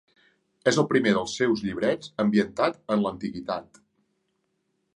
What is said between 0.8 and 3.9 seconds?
el primer dels seus llibrets ambientat en l'Antiguitat.